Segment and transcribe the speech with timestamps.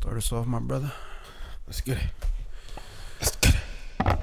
[0.00, 0.90] Start us off, my brother.
[1.66, 2.04] Let's get it.
[3.20, 4.18] Let's get it.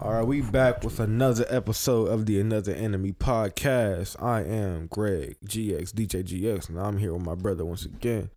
[0.00, 4.20] All right, we back with another episode of the Another Enemy podcast.
[4.22, 8.30] I am Greg GX DJ GX, and I'm here with my brother once again.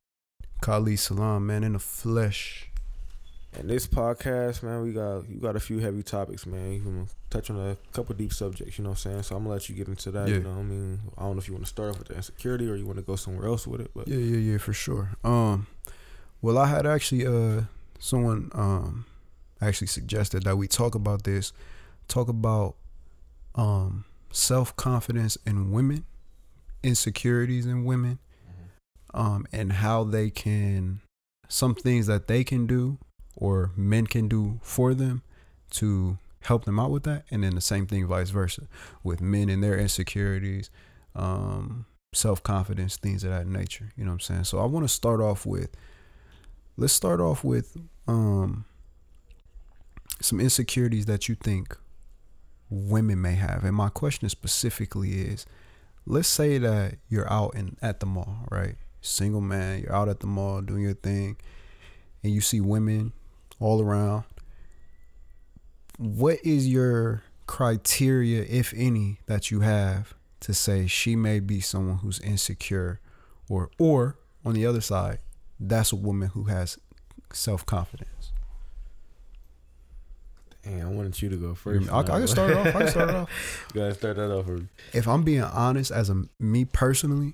[0.60, 2.70] Khalid Salaam, man, in the flesh.
[3.54, 6.74] And this podcast, man, we got you got a few heavy topics, man.
[6.74, 9.24] You gonna touch on a couple deep subjects, you know what I'm saying?
[9.24, 10.28] So I'm gonna let you get into that.
[10.28, 10.36] Yeah.
[10.36, 12.10] You know, what I mean, I don't know if you want to start off with
[12.10, 14.58] the insecurity or you want to go somewhere else with it, but Yeah, yeah, yeah,
[14.58, 15.12] for sure.
[15.24, 15.68] Um,
[16.42, 17.64] well, I had actually uh
[18.00, 19.06] someone um
[19.62, 21.54] actually suggested that we talk about this,
[22.08, 22.76] talk about
[23.56, 26.06] um self confidence in women,
[26.84, 28.20] insecurities in women,
[29.14, 31.02] um, and how they can
[31.48, 32.98] some things that they can do
[33.36, 35.22] or men can do for them
[35.70, 38.64] to help them out with that, and then the same thing vice versa
[39.04, 40.70] with men and their insecurities,
[41.16, 43.92] um, self confidence, things of that nature.
[43.96, 44.44] You know what I'm saying?
[44.46, 45.70] So I want to start off with
[46.78, 48.66] let's start off with um
[50.22, 51.76] some insecurities that you think
[52.70, 53.64] women may have.
[53.64, 55.46] And my question specifically is
[56.06, 58.76] let's say that you're out in at the mall, right?
[59.02, 61.38] Single man, you're out at the mall doing your thing
[62.24, 63.14] and you see women
[63.60, 64.24] all around.
[66.02, 71.98] What is your criteria, if any, that you have to say she may be someone
[71.98, 73.00] who's insecure
[73.48, 75.20] or or on the other side,
[75.60, 76.80] that's a woman who has
[77.32, 78.32] self confidence.
[80.64, 81.88] Damn, I wanted you to go first.
[81.92, 82.68] I, I can start off.
[82.68, 83.68] I can start off.
[83.76, 84.46] You gotta start that off.
[84.46, 84.68] For me.
[84.94, 87.34] If I'm being honest, as a me personally,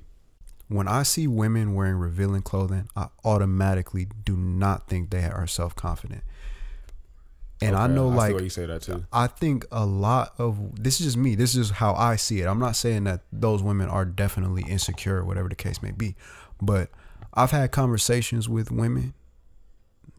[0.67, 5.73] when I see women wearing revealing clothing, I automatically do not think they are self
[5.73, 6.23] confident.
[7.61, 9.05] And I know, see like, you say that too.
[9.11, 11.35] I think a lot of this is just me.
[11.35, 12.45] This is how I see it.
[12.45, 16.15] I'm not saying that those women are definitely insecure, whatever the case may be,
[16.61, 16.89] but
[17.33, 19.15] I've had conversations with women,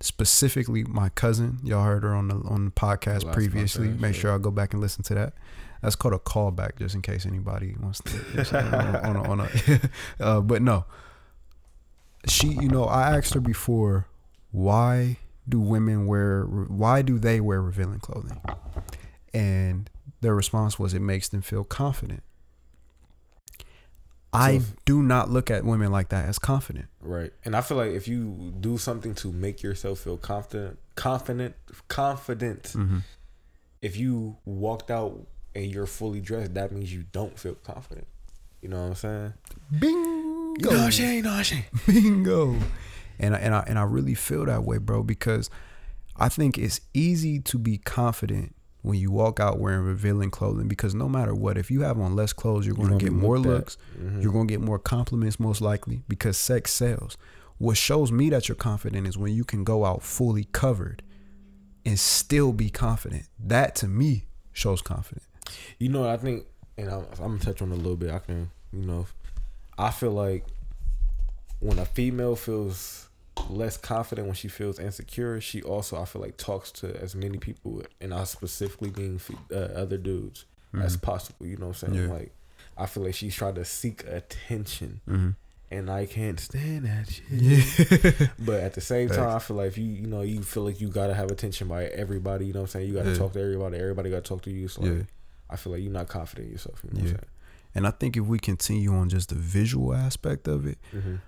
[0.00, 1.58] specifically my cousin.
[1.62, 3.88] Y'all heard her on the on the podcast Last previously.
[3.88, 4.20] podcast, Make yeah.
[4.20, 5.34] sure I go back and listen to that.
[5.80, 8.18] That's called a callback, just in case anybody wants to.
[8.34, 9.80] just on a, on a, on a
[10.20, 10.86] uh, but no,
[12.26, 12.48] she.
[12.48, 14.08] You know, I asked her before,
[14.50, 15.18] why
[15.48, 16.44] do women wear?
[16.44, 18.40] Why do they wear revealing clothing?
[19.34, 19.88] And
[20.20, 22.22] their response was, it makes them feel confident.
[24.32, 26.86] I do not look at women like that as confident.
[27.00, 27.32] Right.
[27.44, 31.54] And I feel like if you do something to make yourself feel confident, confident,
[31.88, 32.98] confident, Mm-hmm.
[33.80, 38.06] if you walked out and you're fully dressed, that means you don't feel confident.
[38.60, 39.32] You know what I'm saying?
[39.78, 39.98] Bingo.
[39.98, 41.14] You know what I'm saying?
[41.16, 41.64] You know what I'm saying?
[41.86, 42.56] Bingo.
[43.18, 45.50] And I, and I and I really feel that way, bro, because
[46.16, 50.94] I think it's easy to be confident when you walk out wearing revealing clothing because
[50.94, 53.76] no matter what, if you have on less clothes, you're going to get more looks,
[54.00, 54.20] Mm-hmm.
[54.22, 57.16] you're going to get more compliments most likely because sex sells.
[57.58, 61.02] What shows me that you're confident is when you can go out fully covered
[61.84, 63.24] and still be confident.
[63.38, 65.26] That to me shows confidence.
[65.80, 66.44] You know I think,
[66.76, 68.10] and I'm, I'm gonna touch on it a little bit.
[68.10, 69.06] I can, you know,
[69.76, 70.44] I feel like
[71.58, 73.07] when a female feels
[73.48, 77.38] less confident when she feels insecure, she also I feel like talks to as many
[77.38, 79.20] people, and I specifically being
[79.52, 80.44] uh, other dudes
[80.80, 81.46] as possible.
[81.46, 82.08] You know what I'm saying?
[82.08, 82.12] Yeah.
[82.14, 82.32] Like
[82.76, 85.30] I feel like she's trying to seek attention, Mm-hmm.
[85.70, 87.24] and I can't stand that shit.
[87.30, 88.26] Yeah.
[88.38, 90.88] But at the same time, I feel like you you know you feel like you
[90.88, 92.46] gotta have attention by everybody.
[92.46, 92.88] You know what I'm saying?
[92.88, 93.18] You gotta Yeah.
[93.18, 93.78] talk to everybody.
[93.78, 94.68] Everybody gotta talk to you.
[94.68, 95.02] So like, Yeah.
[95.50, 96.80] I feel like you're not confident in yourself.
[96.84, 97.12] You know Yeah.
[97.14, 97.24] what
[97.74, 101.20] And I think if we continue on just the visual aspect of it, saying?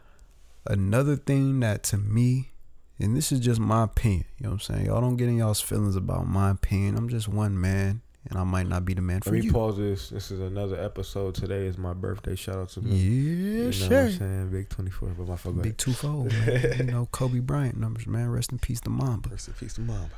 [0.66, 2.50] Another thing that to me,
[2.98, 4.86] and this is just my opinion, you know what I'm saying?
[4.86, 6.96] Y'all don't get in y'all's feelings about my opinion.
[6.96, 9.52] I'm just one man, and I might not be the man for Let me you.
[9.52, 10.10] pause this.
[10.10, 11.34] This is another episode.
[11.34, 12.34] Today is my birthday.
[12.36, 12.96] Shout out to me.
[12.96, 14.00] Yeah, you know what sure.
[14.06, 14.50] I'm saying?
[14.50, 16.74] Big 24, but my fuck Big two fold, man.
[16.78, 18.28] you know Kobe Bryant numbers, man.
[18.28, 19.30] Rest in peace to Mamba.
[19.30, 20.10] Rest in peace to mom.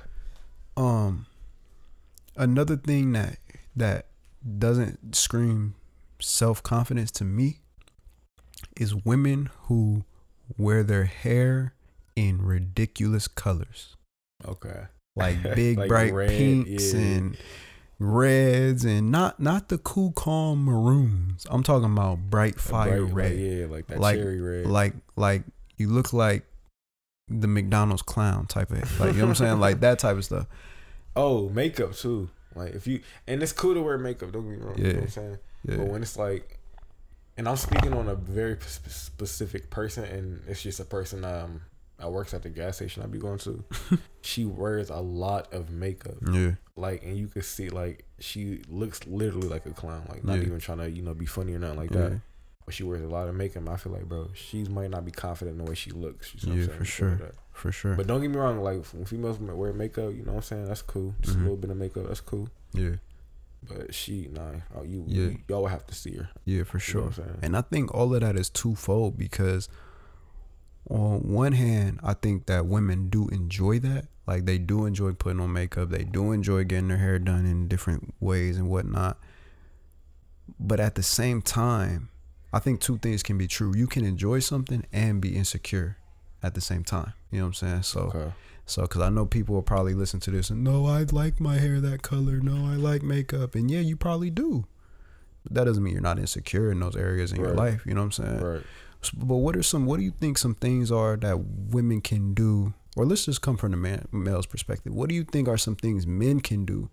[0.77, 1.27] Um,
[2.37, 3.39] another thing that
[3.77, 4.07] that
[4.59, 5.75] doesn't scream
[6.19, 7.59] self confidence to me
[8.77, 10.05] is women who
[10.57, 11.75] wear their hair
[12.17, 13.97] in ridiculous colors.
[14.47, 14.85] Okay.
[15.17, 17.01] like big Like bright red, pinks yeah.
[17.01, 17.37] and
[17.99, 21.47] reds and not not the cool calm maroons.
[21.51, 23.31] I'm talking about bright fire bright, red.
[23.33, 24.67] Like, yeah, like that Like- cherry red.
[24.67, 25.45] Like like
[25.77, 26.45] you look like
[27.29, 29.61] the McDonald's clown type of like you know what I'm saying?
[29.61, 30.47] Like that type of stuff.
[31.17, 32.29] oh, makeup too.
[32.55, 34.33] Like if you and it's cool to wear makeup.
[34.33, 34.77] Don't get me wrong.
[34.77, 34.95] You know Yeah.
[34.97, 35.39] what I'm saying?
[35.65, 35.85] But Yeah.
[35.85, 36.59] when it's like,
[37.43, 41.63] and I'm speaking on a very p- specific person, and it's just a person um
[41.99, 43.65] that works at the gas station I be going to.
[44.23, 46.53] she wears a lot of makeup, Yeah.
[46.77, 50.07] like, and you can see like she looks literally like a clown.
[50.09, 50.43] Like not Yeah.
[50.47, 52.09] even trying to you know be funny or nothing like Yeah.
[52.11, 52.21] that.
[52.65, 53.69] But she wears a lot of makeup.
[53.69, 56.33] I feel like, bro, she might not be confident in the way she looks.
[56.39, 57.19] You know Yeah, what I'm for saying?
[57.19, 57.27] sure.
[57.27, 57.97] That- For sure.
[57.97, 60.67] But don't get me wrong, like when females wear makeup, you know what I'm saying?
[60.67, 61.15] That's cool.
[61.23, 61.41] Just Mhm.
[61.41, 62.49] a little bit of makeup, that's cool.
[62.73, 62.97] yeah.
[63.69, 65.23] But she, nah, oh, you, Yeah.
[65.25, 66.29] you y'all would have to see her.
[66.45, 67.03] Yeah, for You know sure.
[67.05, 67.39] I'm saying?
[67.43, 69.69] And I think all of that is twofold because
[70.91, 74.07] on one hand, I think that women do enjoy that.
[74.27, 75.91] Like they do enjoy putting on makeup.
[75.91, 79.19] They do enjoy getting their hair done in different ways and whatnot.
[80.59, 82.09] But at the same time,
[82.53, 83.73] I think two things can be true.
[83.77, 85.97] You can enjoy something and be insecure
[86.43, 87.13] at the same time.
[87.31, 87.83] You know what I'm saying?
[87.85, 88.33] So Okay.
[88.73, 91.59] So, because I know people will probably listen to this and no, I like my
[91.59, 92.41] hair that color.
[92.41, 93.55] No, I like makeup.
[93.55, 94.65] And yeah, you probably do.
[95.45, 97.85] But that doesn't mean you're not insecure in those areas in your life.
[97.85, 98.41] You know what I'm saying?
[98.41, 98.63] Right.
[99.03, 102.35] So, but what are some, what do you think some things are that women can
[102.35, 102.73] do?
[102.97, 104.95] Or let's just come from the man, male's perspective.
[104.95, 106.89] What do you think are some things men can do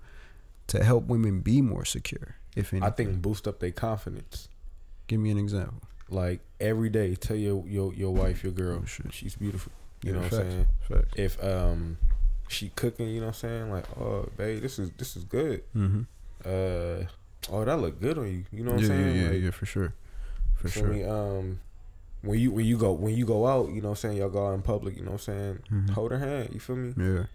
[0.68, 2.36] to help women be more secure?
[2.56, 4.50] If anything, I think boost up their confidence.
[5.08, 5.82] give me an example.
[6.10, 9.72] Like every day, tell your your your wife, your girl, Oh, she's beautiful.
[10.04, 10.68] You Yeah, know what facts, I'm saying?
[10.88, 11.14] Facts.
[11.16, 11.98] If um
[12.48, 13.72] she cooking, you know what I'm saying?
[13.72, 15.64] Like, oh babe, this is this is good.
[15.76, 16.02] Mm-hmm.
[16.46, 17.06] Uh
[17.52, 18.46] oh that look good on you.
[18.52, 19.16] You know what yeah, I'm saying?
[19.16, 19.94] yeah, yeah, Like, yeah, for sure,
[20.56, 20.88] for sure.
[20.88, 21.04] me?
[21.04, 21.60] Um
[22.22, 24.30] when you when you go when you go out, you know what I'm saying, y'all
[24.30, 25.60] go out in public, you know what I'm saying?
[25.72, 25.90] Mhm.
[25.92, 26.94] Hold her hand, you feel me?
[26.98, 27.26] Yeah,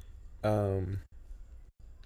[0.42, 1.00] Um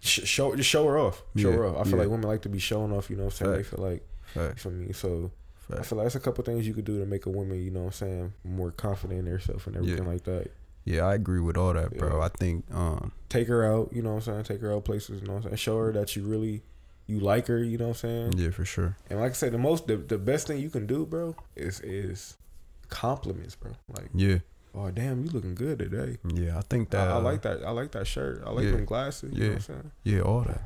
[0.01, 1.23] sh- show just show her off.
[1.37, 1.87] Show Yeah, her off.
[1.87, 3.53] I feel like women like to be showing off, you know what I'm saying?
[3.53, 4.03] They feel like
[4.35, 4.93] you facts, feel me?
[4.93, 5.31] So
[5.71, 7.71] I feel like that's a couple things you could do to make a woman, you
[7.71, 10.51] know what I'm saying, more confident in herself and everything like that.
[10.85, 12.19] Yeah, I agree with all that, bro.
[12.19, 12.25] Yeah.
[12.25, 14.45] I think um Take her out, you know what I'm saying?
[14.45, 15.57] Take her out places, you know what I'm saying?
[15.57, 16.63] Show her that you really
[17.07, 18.33] you like her, you know what I'm saying?
[18.39, 18.97] yeah, for sure.
[19.11, 21.81] And like I said, the most the, the best thing you can do, bro, is
[21.81, 22.37] is
[22.89, 23.73] compliments, bro.
[23.95, 24.39] Like, Yeah.
[24.75, 26.19] oh damn, you looking good today.
[26.33, 27.63] Yeah, I think that I uh, like that.
[27.65, 28.43] I like that shirt.
[28.47, 28.71] I like yeah.
[28.73, 29.33] them glasses.
[29.35, 29.51] You know Yeah.
[29.51, 29.91] what I'm saying?
[30.05, 30.63] Yeah, all that.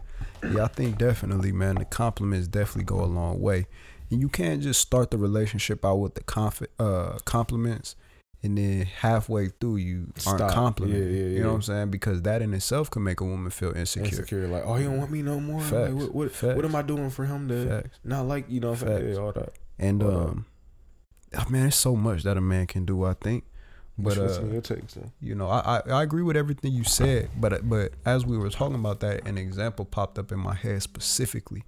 [0.53, 3.67] Yeah, I think definitely, man, the compliments definitely go a long way.
[4.13, 7.97] And you can't just start the relationship out with the conf- uh compliments
[8.43, 10.53] and then halfway through you aren't Stop.
[10.53, 11.03] complimenting.
[11.09, 11.55] Yeah, yeah, You know what.
[11.57, 11.91] I'm saying?
[11.91, 14.09] Because that in itself can make a woman feel insecure.
[14.09, 15.61] Insecure, like, oh, you don't want me no more.
[15.61, 17.99] Like, what, what, what am I doing for him to Facts.
[18.05, 18.47] not like?
[18.49, 19.01] You know what I'm saying?
[19.01, 19.17] Facts.
[19.17, 19.53] Yeah, all that.
[19.79, 20.47] And Hold um
[21.39, 23.45] oh, man, it's so much that a man can do, I think.
[23.97, 24.99] But uh takes?
[25.21, 28.51] you know, I, I I agree with everything you said, but but as we were
[28.51, 31.63] talking about that, an example popped up in my head specifically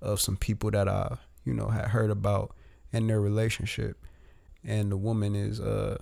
[0.00, 2.54] of some people that I you know had heard about
[2.92, 3.96] in their relationship,
[4.62, 5.96] and the woman is uh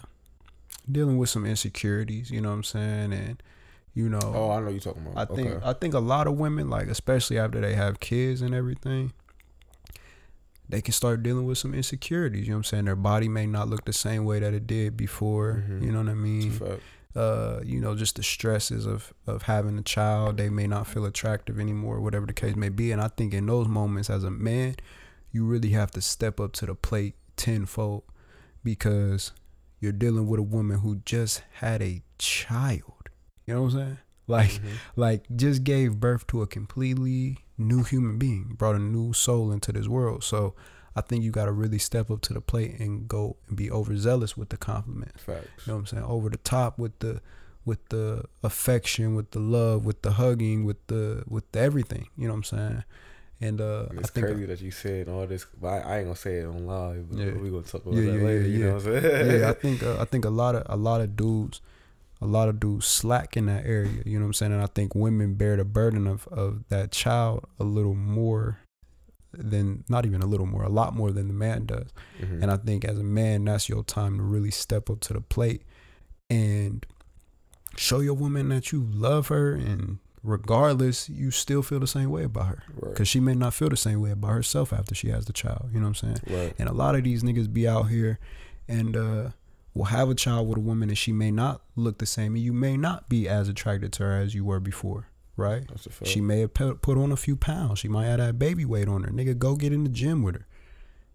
[0.91, 2.31] dealing with some insecurities.
[2.31, 3.43] You know what I'm saying, and
[3.95, 5.31] you know, Oh, I know you're talking about.
[5.31, 5.65] I think okay.
[5.65, 9.13] I think a lot of women, like especially after they have kids and everything,
[10.69, 12.47] they can start dealing with some insecurities.
[12.47, 12.85] You know what I'm saying?
[12.87, 15.63] Their body may not look the same way that it did before.
[15.69, 15.83] Mhm.
[15.83, 16.61] You know what I mean?
[17.15, 20.37] Uh, you know, just the stresses of of having a child.
[20.39, 22.91] They may not feel attractive anymore, whatever the case may be.
[22.91, 24.75] And I think in those moments, as a man,
[25.35, 28.05] you really have to step up to the plate tenfold
[28.63, 29.33] because
[29.81, 33.09] you're dealing with a woman who just had a child.
[33.47, 33.99] You know what I'm saying?
[34.27, 34.73] Like Mhm.
[34.97, 39.71] like just gave birth to a completely new human being, brought a new soul into
[39.73, 40.25] this world.
[40.25, 40.55] So
[40.97, 43.71] I think you got to really step up to the plate and go and be
[43.71, 45.21] overzealous with the compliment.
[45.21, 45.67] Facts.
[45.67, 46.05] You know what I'm saying?
[46.05, 47.21] Over the top with the
[47.67, 52.07] with the affection, with the love, with the hugging, with the with the everything.
[52.17, 52.85] You know what I'm saying?
[53.41, 55.45] And uh, And I it's think crazy that you said all this.
[55.61, 57.11] But I, I ain't gonna say it on live.
[57.11, 57.33] But Yeah.
[57.33, 58.47] we gonna talk about Yeah, that yeah, later.
[58.49, 59.41] you know what I'm saying?
[59.41, 61.61] yeah, I think uh, I think a lot of a lot of dudes,
[62.23, 64.03] a lot of dudes slack in that area.
[64.07, 64.53] You know what I'm saying?
[64.53, 68.59] And I think women bear the burden of of that child a little more
[69.37, 71.89] than not even a little more, a lot more than the man does.
[72.23, 72.41] Mhm.
[72.41, 75.21] And I think as a man, that's your time to really step up to the
[75.21, 75.63] plate
[76.31, 76.87] and
[77.77, 82.25] show your woman that you love her and regardless, you still feel the same way
[82.25, 82.63] about her.
[82.81, 82.93] right.
[82.93, 85.69] Because she may not feel the same way about herself after she has the child.
[85.73, 86.39] You know what I'm saying?
[86.41, 86.55] right.
[86.59, 88.19] And a lot of these niggas be out here
[88.67, 89.29] and uh
[89.75, 92.45] will have a child with a woman and she may not look the same and
[92.45, 95.67] you may not be as attracted to her as you were before, right?
[95.69, 96.09] That's a fact.
[96.09, 97.81] She may have put on a few pounds.
[97.81, 99.11] She might have that baby weight on her.
[99.11, 100.47] Nigga, go get in the gym with her.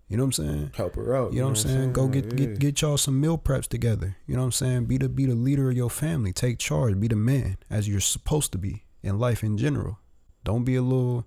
[0.10, 0.72] You know what I'm saying?
[0.76, 1.34] help her out.
[1.34, 1.94] You know what I'm saying?
[1.94, 2.32] Go get Yeah.
[2.48, 4.18] get get y'all some meal preps together.
[4.28, 4.86] You know what I'm saying?
[4.86, 6.34] Be the be the leader of your family.
[6.34, 7.00] Take charge.
[7.00, 10.00] Be the man as you're supposed to be in life in general.
[10.44, 11.26] Don't be a little.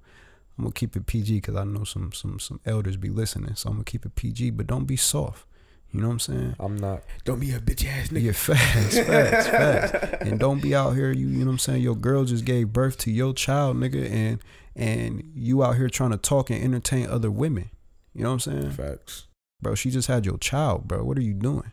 [0.59, 3.69] I'm gonna keep it PG because I know some some some elders be listening, so
[3.69, 4.51] I'm gonna keep it PG.
[4.51, 5.47] But don't be soft.
[5.93, 6.57] You know what I'm saying?
[6.59, 7.03] I'm not.
[7.25, 8.23] Don't be a bitch ass nigga.
[8.23, 10.23] Yeah, facts, facts, facts.
[10.23, 11.83] And don't be out here, you you know what I'm saying?
[11.83, 14.39] Your girl just gave birth to your child, nigga, and
[14.75, 17.71] and you out here trying to talk and entertain other women.
[18.15, 18.71] You know what I'm saying?
[18.71, 19.27] Facts.
[19.61, 21.05] Bro, she just had your child, bro.
[21.05, 21.73] What are you doing?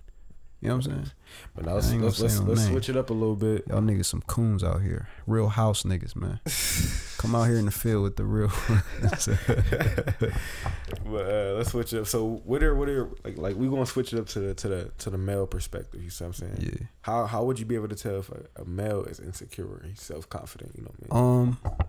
[0.61, 1.11] You know what I'm saying?
[1.55, 3.65] But now let's I ain't gonna let's, let's, let's switch it up a little bit.
[3.69, 5.07] Y'all niggas some coons out here.
[5.25, 6.41] Real house niggas, man.
[7.17, 8.51] Come out here in the field with the real.
[11.05, 12.07] But uh, let's switch it up.
[12.07, 14.67] So what are what are like like we gonna switch it up to the to
[14.67, 16.03] the to the male perspective.
[16.03, 16.57] You see what I'm saying?
[16.59, 16.87] yeah.
[17.01, 20.01] How how would you be able to tell if a, a male is insecure, he's
[20.01, 20.73] self confident?
[20.75, 21.57] You know what I mean?
[21.73, 21.79] Um,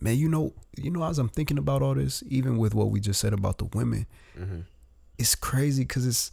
[0.00, 3.00] man, you know, you know, as I'm thinking about all this, even with what we
[3.00, 4.06] just said about the women,
[4.38, 4.60] mm-hmm.
[5.18, 6.32] it's crazy because it's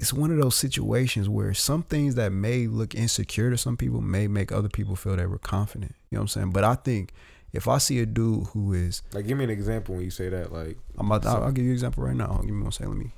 [0.00, 4.00] it's one of those situations where some things that may look insecure to some people
[4.00, 5.94] may make other people feel they were confident.
[6.10, 6.50] You know what I'm saying?
[6.52, 7.12] But I think
[7.52, 10.30] if I see a dude who is, Like, give me an example when you say
[10.30, 10.54] that.
[10.54, 12.38] Like, I'm about, to, I'll, I'll give you an example right now.
[12.40, 12.92] Give me one second.
[12.92, 13.12] Let me.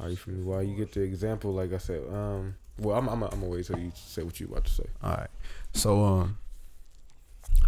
[0.00, 3.22] are you from why you get the example, like I said, um, well, I'm I'm
[3.22, 4.84] I'm gonna wait till you say what you about to say.
[5.02, 5.30] All right.
[5.72, 6.38] So um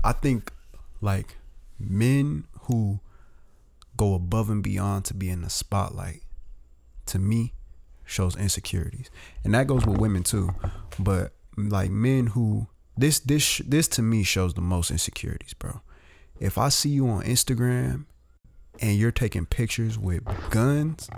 [0.05, 0.53] I think
[1.01, 1.37] like
[1.79, 3.01] men who
[3.97, 6.23] go above and beyond to be in the spotlight
[7.07, 7.55] to me
[8.05, 9.11] shows insecurities.
[9.45, 10.55] And that goes with women too.
[10.99, 15.81] But like men who this this this to me shows the most insecurities, bro.
[16.41, 18.05] If I see you on Instagram
[18.81, 21.09] and you're taking pictures with guns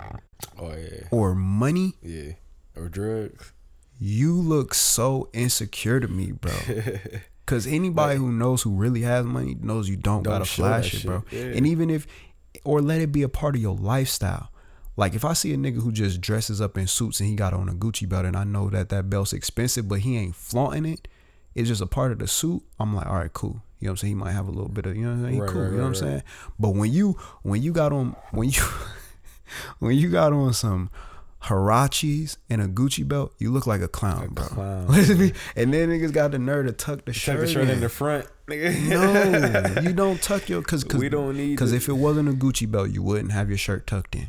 [0.57, 2.31] Oh yeah, or money, yeah,
[2.75, 3.51] or drugs.
[3.99, 6.53] you look so insecure to me, bro.
[7.45, 11.05] Cause anybody who knows who really has money knows you don't, Don't gotta flash it,
[11.05, 11.23] bro.
[11.31, 11.45] yeah.
[11.55, 12.05] And even if,
[12.63, 14.48] or let it be a part of your lifestyle.
[14.99, 17.53] Like if I see a nigga who just dresses up in suits and he got
[17.53, 20.85] on a Gucci belt and I know that that belt's expensive, but he ain't flaunting
[20.85, 21.07] it,
[21.55, 22.63] it's just a part of the suit.
[22.81, 23.61] I'm like, all right, cool.
[23.79, 24.11] You know what I'm saying?
[24.11, 25.33] He might have a little bit of, you know what I'm saying?
[25.35, 25.61] He Right, cool.
[25.61, 26.09] right, you know what I'm right, right.
[26.09, 26.23] saying?
[26.59, 28.61] But when you when you got on when you
[29.79, 30.89] when you got on some
[31.43, 34.45] Huaraches and a Gucci belt, you look like a clown, A bro.
[34.45, 34.85] clown,
[35.55, 37.79] and then niggas got the nerve to tuck the Tuck shirt, the shirt in in.
[37.79, 39.75] the front, nigga.
[39.75, 42.69] No, you don't tuck your because we don't need because if it wasn't a Gucci
[42.69, 44.27] belt, you wouldn't have your shirt tucked in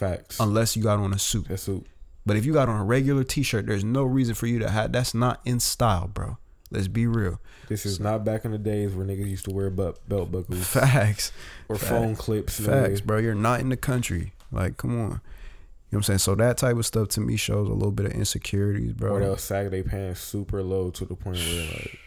[0.00, 0.40] facts.
[0.40, 1.46] unless you got on a suit.
[1.48, 1.84] That's who.
[2.26, 4.92] But if you got on a regular T-shirt, there's no reason for you to have.
[4.92, 6.36] That's not in style, bro.
[6.70, 7.40] Let's be real.
[7.68, 10.64] This is not back in the days where niggas used to wear belt, belt buckles
[10.66, 11.32] Facts,
[11.68, 11.88] or Facts.
[11.88, 12.60] phone clips.
[12.60, 13.18] facts, bro.
[13.18, 14.32] You're not in the country.
[14.52, 14.96] Like, come on.
[14.96, 16.18] You know what I'm saying?
[16.18, 19.12] So that type of stuff to me shows a little bit of insecurities, bro.
[19.14, 21.98] Or they'll sag their pants super low to the point where like,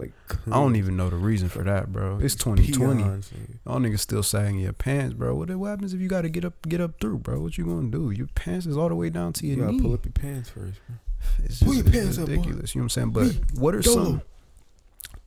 [0.00, 0.12] like
[0.46, 2.18] I don't even know the reason for that, bro.
[2.20, 3.02] It's 2020.
[3.02, 3.30] peons.
[3.66, 5.34] All niggas still sagging your pants, bro.
[5.34, 7.40] What, what happens if you got to get up, get up through, bro?
[7.40, 8.10] What you gonna do?
[8.10, 9.82] Your pants is all the way down to your You gotta knee.
[9.82, 10.96] pull up your pants first, bro.
[11.44, 12.32] It's Pull your it's pants up, boy.
[12.32, 12.74] ridiculous.
[12.74, 13.40] You know what I'm saying?
[13.52, 14.04] But what are Dolo.
[14.04, 14.22] some?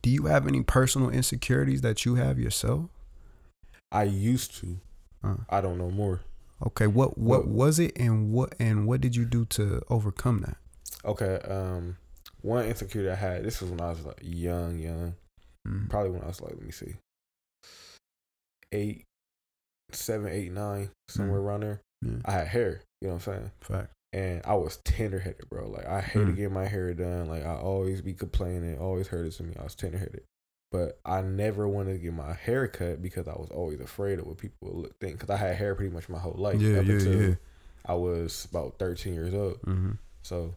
[0.01, 2.89] Do you have any personal insecurities that you have yourself?
[3.91, 4.79] I used to.
[5.23, 6.21] Uh, I don't know more.
[6.65, 10.41] okay, what what What- was it, and what and what did you do to overcome
[10.41, 10.57] that?
[11.05, 11.35] Okay.
[11.47, 11.97] Um,
[12.43, 13.43] one insecurity I had.
[13.43, 15.15] This was when I was like young, young.
[15.67, 15.89] Mm.
[15.89, 16.93] Probably when I was like, let me see,
[18.71, 19.03] eight,
[19.91, 21.81] seven, eight, nine, somewhere around there.
[22.01, 22.81] Yeah, I had hair.
[23.01, 23.51] You know what I'm saying?
[23.61, 23.91] fact.
[24.13, 25.69] and I was tender headed, bro.
[25.69, 26.35] Like I hated Mm.
[26.35, 27.27] getting my hair done.
[27.27, 29.55] Like I always be complaining, always heard it to me.
[29.59, 30.23] I was tender headed,
[30.71, 34.27] but I never wanted to get my hair cut because I was always afraid of
[34.27, 35.19] what people would look think.
[35.19, 36.59] Because I had hair pretty much my whole life.
[36.61, 37.35] yeah, up yeah, until yeah.
[37.85, 39.61] I was about thirteen years old.
[39.61, 39.91] Mm-hmm.
[40.23, 40.55] So,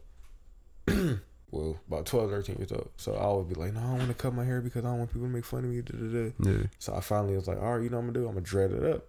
[1.51, 2.89] well, about 12, 13 years old.
[2.97, 4.89] So I would be like, no, I don't want to cut my hair because I
[4.89, 5.81] don't want people to make fun of me.
[5.81, 6.51] Da, da, da.
[6.51, 6.67] Yeah.
[6.79, 8.27] So I finally was like, all right, you know what I'm gonna do?
[8.27, 9.07] I'm gonna dread it up.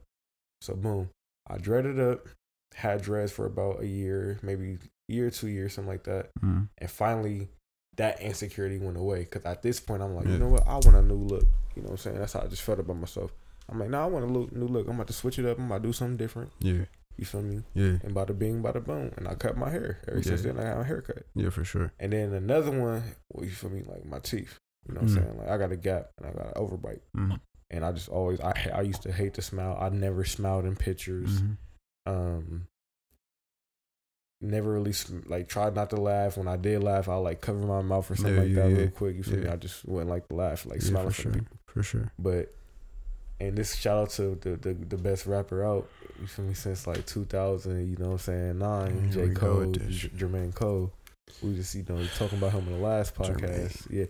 [0.60, 1.10] So boom,
[1.48, 2.28] I dreaded up,
[2.74, 4.78] had dreads for about a year, maybe
[5.08, 6.30] year, two years, something like that.
[6.40, 6.64] Mm-hmm.
[6.78, 7.48] And finally,
[7.96, 9.24] that insecurity went away.
[9.24, 10.66] Cause at this point, I'm like, you know what?
[10.66, 11.44] I want a new look.
[11.74, 12.18] You know what I'm saying?
[12.18, 13.32] That's how I just felt about myself.
[13.68, 14.86] I'm like, nah, I want a look, new look.
[14.86, 15.58] I'm about to switch it up.
[15.58, 16.50] I'm about to do something different.
[16.60, 16.84] Yeah.
[17.18, 17.62] You feel me?
[17.74, 17.98] Yeah.
[18.04, 19.10] And bada bing, bada boom.
[19.16, 19.98] And I cut my hair.
[20.08, 21.24] Ever since then, I got a haircut.
[21.34, 21.92] Yeah, for sure.
[21.98, 23.82] And then another one, well, you feel me?
[23.86, 24.56] Like my teeth.
[24.86, 25.16] You know what Mm.
[25.18, 25.38] I'm saying?
[25.38, 27.00] Like I got a gap and I got an overbite.
[27.16, 27.40] Mm.
[27.70, 29.76] And I just always, I I used to hate to smile.
[29.80, 31.42] I never smiled in pictures.
[31.42, 31.56] Mhm.
[32.06, 32.68] Um,
[34.40, 36.36] never really sm- like tried not to laugh.
[36.36, 38.70] When I did laugh, I like cover my mouth or something Yeah, like yeah, that
[38.70, 38.76] yeah.
[38.78, 39.16] real quick.
[39.16, 39.48] You feel me?
[39.48, 41.32] I just wouldn't like to laugh, like Yeah, smiling for for sure.
[41.32, 41.58] people.
[41.66, 42.12] For sure.
[42.18, 42.54] But
[43.40, 45.88] and this shout out to the, the the best rapper out.
[46.20, 46.54] You feel me?
[46.54, 48.58] Since like 2000, you know what I'm saying?
[48.58, 49.72] Nine, J Cole.
[49.72, 50.92] J- Jermaine Cole.
[51.42, 53.38] We just you know talking about him in the last podcast.
[53.40, 53.86] Jermaine.
[53.90, 54.04] Yeah,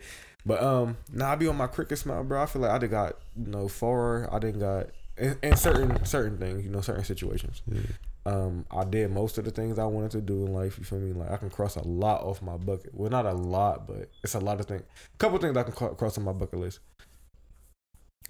[0.46, 2.42] but um, now I be on my crooked smile, bro.
[2.42, 4.32] I feel like I done got you know far.
[4.32, 4.86] I didn't got
[5.16, 7.62] in, in certain certain things, you know, certain situations.
[7.70, 7.80] Yeah.
[8.26, 10.78] Um, I did most of the things I wanted to do in life.
[10.78, 11.12] You feel me?
[11.12, 12.94] Like I can cross a lot off my bucket.
[12.94, 14.82] Well, not a lot, but it's a lot of things.
[15.14, 16.80] A couple things I can cro- cross on my bucket list.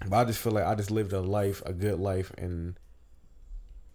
[0.07, 2.79] But I just feel like I just lived a life, a good life, and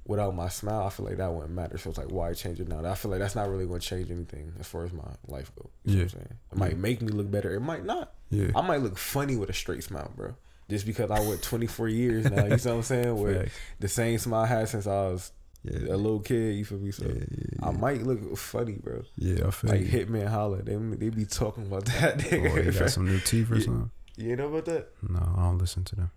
[0.06, 1.78] without my smile, I feel like that wouldn't matter.
[1.78, 2.84] So it's like, why change it now?
[2.84, 5.50] I feel like that's not really going to change anything as far as my life
[5.56, 5.70] goes.
[5.84, 6.34] You know what I'm saying?
[6.52, 6.76] It might Yeah.
[6.78, 7.54] make me look better.
[7.54, 8.12] It might not.
[8.30, 8.50] Yeah.
[8.54, 10.34] I might look funny with a straight smile, bro.
[10.68, 12.42] Just because I went 24 years now.
[12.44, 13.16] You know what I'm saying?
[13.22, 13.54] Where Facts.
[13.80, 15.32] the same smile I had since I was
[15.62, 15.94] Yeah.
[15.94, 16.54] a little kid.
[16.56, 16.90] You feel me?
[16.90, 19.02] So Yeah, yeah, I might look funny, bro.
[19.16, 20.06] yeah, I feel Like you.
[20.06, 22.78] Hitman Holla, they they be talking about that Oh, nigga.
[22.78, 23.64] got some new teeth or Yeah.
[23.64, 23.90] something?
[24.16, 26.10] you know about that, No, I don't listen to them.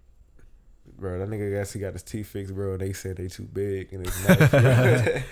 [0.99, 1.19] Bro?
[1.19, 2.77] That nigga guess he got his teeth fixed, bro.
[2.77, 5.23] They said they too big and it's nice,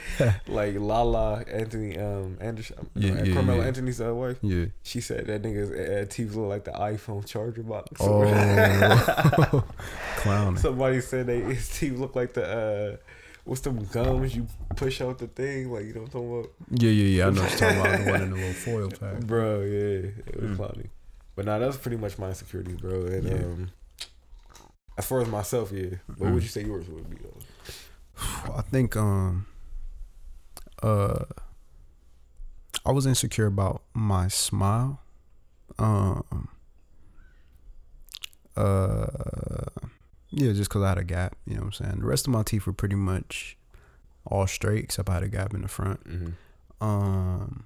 [0.48, 3.68] like Lala Anthony um Anderson, Yeah, uh, yeah, Carmelo yeah.
[3.68, 4.38] Anthony's uh, wife.
[4.42, 4.66] Yeah.
[4.84, 7.90] She said that nigga's uh, teeth look like the iPhone charger box.
[8.00, 9.64] Oh,
[10.18, 10.58] clowning.
[10.58, 12.98] Somebody said they his teeth look like the uh,
[13.44, 16.52] what's them gums you push out the thing, like you know what I'm talking about.
[16.72, 17.28] Yeah, yeah, yeah.
[17.28, 18.06] I know what you're talking about.
[18.06, 19.20] The one in the little foil pack.
[19.26, 20.58] Bro, yeah, it was Mm.
[20.58, 20.88] clowny.
[21.36, 23.06] But nah, that's pretty much my insecurities, bro.
[23.06, 23.34] And Yeah.
[23.36, 23.70] um,
[24.98, 25.96] as far as myself, yeah.
[26.18, 26.34] What Mm.
[26.34, 28.54] would you say yours would be though?
[28.56, 29.46] I think um
[30.84, 31.26] uh
[32.86, 35.02] I was insecure about my smile.
[35.80, 36.48] Um
[38.56, 39.08] uh
[40.30, 42.00] yeah, just cuz I had a gap, you know what I'm saying?
[42.00, 43.58] The rest of my teeth were pretty much
[44.26, 46.04] all straight except I had a gap in the front.
[46.06, 46.84] Mm-hmm.
[46.86, 47.66] Um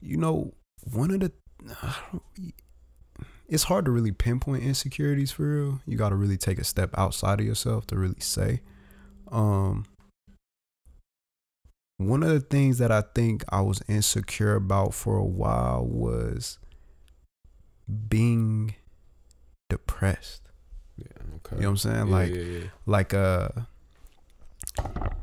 [0.00, 0.54] you know,
[0.92, 1.32] one of the
[1.82, 2.22] I don't,
[3.48, 5.80] it's hard to really pinpoint insecurities for real.
[5.86, 8.60] You got to really take a step outside of yourself to really say.
[9.30, 9.86] Um
[11.98, 16.58] one of the things that I think I was insecure about for a while was
[18.08, 18.74] being
[19.70, 20.42] depressed.
[20.98, 21.56] Yeah, okay.
[21.56, 22.06] You know what I'm saying?
[22.08, 22.64] Yeah, like yeah, yeah.
[22.84, 23.48] like uh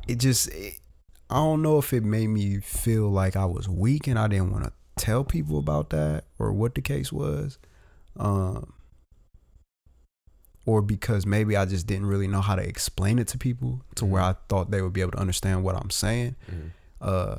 [0.07, 0.79] it just it,
[1.29, 4.51] I don't know if it made me feel like I was weak and I didn't
[4.51, 7.57] want to tell people about that or what the case was
[8.17, 8.73] um
[10.65, 14.05] or because maybe I just didn't really know how to explain it to people to
[14.05, 16.35] where I thought they would be able to understand what I'm saying.
[16.51, 16.71] Mhm.
[17.01, 17.37] uh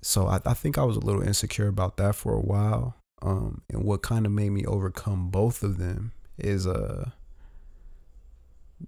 [0.00, 2.94] so I, I think I was a little insecure about that for a while.
[3.22, 7.10] Um and what kind of made me overcome both of them is uh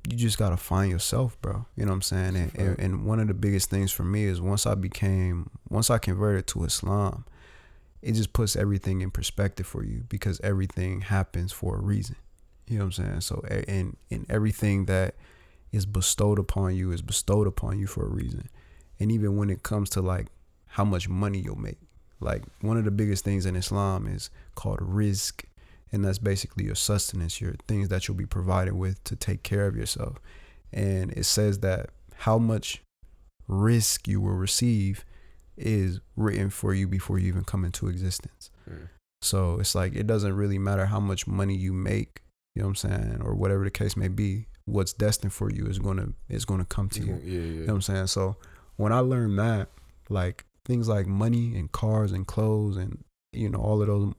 [0.09, 1.67] you just gotta find yourself bro.
[1.77, 2.37] You know what i'm saying?
[2.37, 5.91] And, and, and one of the biggest things for me is once i became once
[5.91, 7.25] i converted to islam
[8.03, 12.17] it just puts everything in perspective for you because everything happens for a reason.
[12.67, 13.21] You know what i'm saying?
[13.23, 15.15] So and and everything that
[15.73, 18.49] is bestowed upon you is bestowed upon you for a reason.
[18.99, 20.29] And even when it comes to like
[20.67, 21.79] how much money you'll make
[22.21, 25.45] like one of the biggest things in islam is called rizq,
[25.91, 29.67] and that's basically your sustenance your things that you'll be provided with to take care
[29.67, 30.19] of yourself.
[30.73, 32.83] And it says that how much
[33.49, 35.05] rizq you will receive
[35.57, 38.89] is written for you before you even come into existence Mm.
[39.23, 42.23] so it's like it doesn't really matter how much money you make
[42.55, 45.67] you know what i'm saying or whatever the case may be what's destined for you
[45.67, 47.41] is going to is going to come to you Yeah, yeah.
[47.41, 48.07] you know what I'm saying?
[48.09, 48.37] So
[48.77, 49.69] when I learned that,
[50.09, 54.13] like things like money and cars and clothes and you know all of those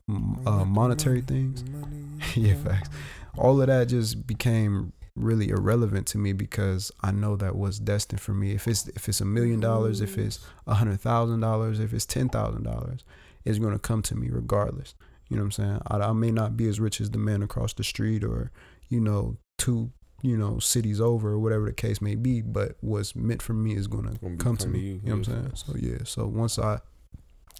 [0.46, 1.64] uh, monetary things,
[2.36, 2.90] yeah, facts.
[3.38, 8.22] All of that just became really irrelevant to me because I know that what's destined
[8.22, 8.52] for me.
[8.52, 12.06] If it's if it's a million dollars, if it's a hundred thousand dollars, if it's
[12.06, 13.04] ten thousand dollars,
[13.46, 14.96] it's gonna come to me regardless.
[15.30, 15.82] You know what I'm saying?
[15.88, 18.52] I, I may not be as rich as the man across the street or
[18.90, 23.16] you know two you know cities over or whatever the case may be, but what's
[23.16, 24.80] meant for me is gonna Gonna come to me.
[24.80, 25.52] you, You know what I'm saying?
[25.56, 25.98] So yeah.
[26.06, 26.80] So once I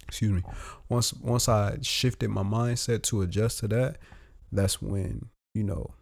[0.08, 0.42] excuse me,
[0.88, 3.98] once once I shifted my mindset to adjust to that,
[4.50, 5.94] that's when you know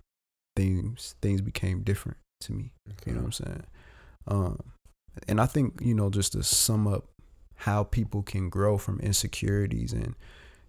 [0.56, 2.72] things things became different to me.
[3.06, 3.62] You know what I'm saying?
[4.28, 4.58] Um,
[5.28, 7.06] and I think you know just to sum up
[7.56, 10.14] how people can grow from insecurities and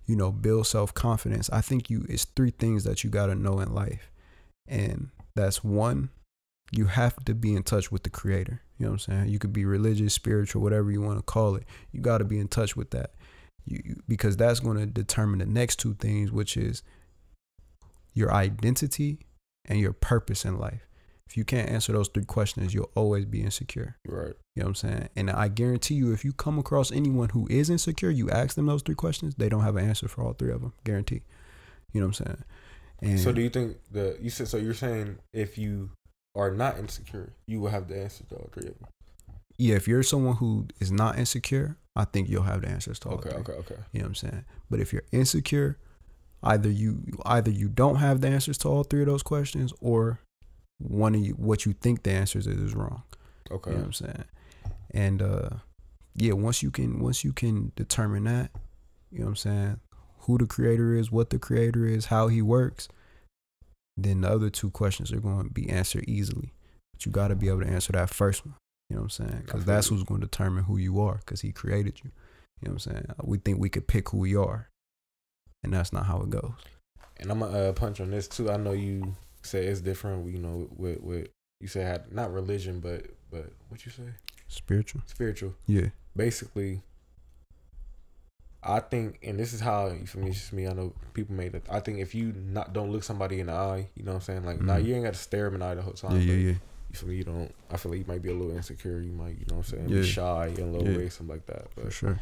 [0.05, 1.49] you know build self confidence.
[1.51, 4.11] I think you it's three things that you got to know in life,
[4.67, 6.09] and that's one.
[6.73, 8.61] You have to be in touch with the creator.
[8.77, 9.29] You know what I'm saying?
[9.29, 11.65] You could be religious, spiritual, whatever you want to call it.
[11.91, 13.11] You got to be in touch with that.
[13.65, 16.81] You, you because that's going to determine the next two things, which is
[18.13, 19.19] your identity
[19.65, 20.87] and your purpose in life.
[21.27, 23.95] If you can't answer those three questions, you'll always be insecure.
[24.05, 24.33] Right.
[24.55, 25.09] You know what I'm saying?
[25.15, 28.65] And I guarantee you, if you come across anyone who is insecure, you ask them
[28.65, 30.73] those three questions, they don't have an answer for all three of them.
[30.83, 31.21] Guarantee.
[31.93, 32.43] You know what I'm saying?
[33.01, 35.91] And So do you think the you said so you're saying if you
[36.35, 38.87] are not insecure, you will have the answer to all three of them.
[39.57, 43.09] yeah, if you're someone who is not insecure, I think you'll have the answers to
[43.09, 43.39] all Okay, three.
[43.39, 43.75] okay, okay.
[43.93, 44.45] You know what I'm saying?
[44.69, 45.77] But if you're insecure,
[46.43, 50.19] either you either you don't have the answers to all three of those questions, or
[50.79, 53.03] one of you what you think the answers is is wrong.
[53.49, 53.71] Okay.
[53.71, 54.23] You know what I'm saying?
[54.91, 55.49] And uh
[56.15, 58.51] yeah, once you can once you can determine that,
[59.11, 59.79] you know what I'm saying,
[60.19, 62.87] who the creator is, what the creator is, how he works,
[63.97, 66.53] then the other two questions are going to be answered easily.
[66.93, 68.55] But you got to be able to answer that first one.
[68.89, 69.43] You know what I'm saying?
[69.45, 72.11] Because that's who's going to determine who you are because he created you.
[72.61, 73.05] You know what I'm saying?
[73.23, 74.69] We think we could pick who we are,
[75.63, 76.51] and that's not how it goes.
[77.17, 78.49] And I'm gonna uh, punch on this too.
[78.51, 81.27] I know you say it's different, you know, with with
[81.59, 84.03] you say had not religion, but but what you say
[84.47, 85.01] Spiritual.
[85.05, 85.53] spiritual.
[85.67, 85.87] Yeah.
[86.15, 86.81] Basically,
[88.63, 90.67] I think, and this is how for me, it's just me.
[90.67, 91.63] I know people made it.
[91.69, 94.21] I think if you not don't look somebody in the eye, you know what I'm
[94.21, 94.45] saying?
[94.45, 94.85] Like, nah, Mhm.
[94.85, 96.13] you ain't got to stare them in the eye the whole time.
[96.13, 96.57] Yeah, yeah, yeah.
[96.91, 97.15] You feel me?
[97.15, 97.55] You don't.
[97.71, 98.99] I feel like you might be a little insecure.
[98.99, 99.89] You might, you know what I'm saying?
[99.89, 100.01] Yeah.
[100.01, 100.97] Be shy in a little Yeah.
[100.97, 101.71] way, something like that.
[101.73, 102.19] For But sure.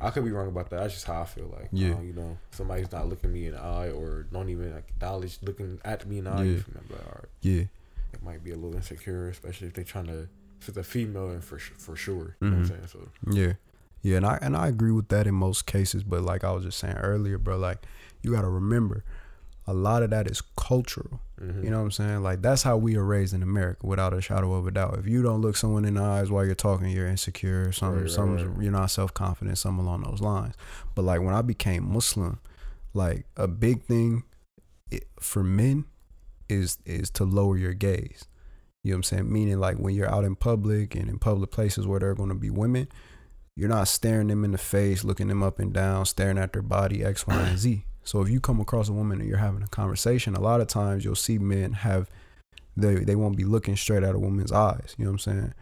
[0.00, 0.80] I could be wrong about that.
[0.80, 1.68] That's just how I feel like.
[1.72, 1.94] Yeah.
[1.94, 5.80] uh, you know, somebody's not looking me in the eye or don't even acknowledge looking
[5.84, 6.42] at me in the eye.
[6.42, 6.58] Yeah.
[6.60, 6.80] feel me?
[6.88, 7.62] I'm like, all right, Yeah.
[8.12, 10.28] it might be a little insecure, especially if they're trying to.
[10.60, 12.86] If it's a female, and for for sure, you know what I'm saying.
[12.86, 13.54] So Yeah.
[14.02, 16.62] Yeah, and I and I agree with that in most cases, but like I was
[16.64, 17.84] just saying earlier, bro, like
[18.22, 19.02] you gotta remember
[19.66, 21.20] a lot of that is cultural.
[21.40, 21.62] mhm.
[21.64, 22.22] You know what I'm saying?
[22.22, 24.98] Like that's how we are raised in America, without a shadow of a doubt.
[24.98, 27.72] If you don't look someone in the eyes while you're talking, you're insecure.
[27.72, 28.62] Some, Right, right, some, right.
[28.62, 29.58] you're not self confident.
[29.58, 30.54] Something along those lines.
[30.94, 32.40] But like when I became Muslim,
[32.94, 34.24] like a big thing
[35.20, 35.84] for men
[36.48, 38.24] is is to lower your gaze.
[38.84, 39.32] You know what I'm saying?
[39.32, 42.28] Meaning like when you're out in public and in public places where there are going
[42.30, 42.88] to be women,
[43.56, 46.62] you're not staring them in the face, looking them up and down, staring at their
[46.62, 47.84] body, X, Y, and Z.
[48.04, 50.66] So if you come across a woman and you're having a conversation, a lot of
[50.66, 52.10] times you'll see men have
[52.76, 54.94] they they won't be looking straight at a woman's eyes.
[54.98, 55.54] You know what I'm saying?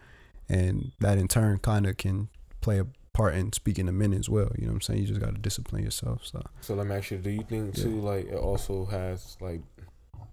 [0.49, 2.29] And that in turn kind of can
[2.61, 4.51] play a part in speaking to men as well.
[4.57, 5.01] You know what I'm saying?
[5.01, 6.25] You just got to discipline yourself.
[6.25, 7.83] So So let me ask you: Do you think Yeah.
[7.83, 9.61] too, like it also has like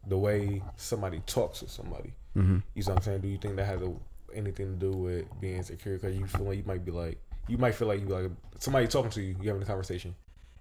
[0.07, 2.13] the way somebody talks to somebody?
[2.37, 2.59] mm-hmm.
[2.75, 3.21] You know what I'm saying?
[3.21, 3.93] Do you think that has a,
[4.35, 5.95] anything to do with being insecure?
[5.95, 7.19] Because you feel like you might be like,
[7.49, 10.15] you might feel like you like somebody talking to you, you having a conversation,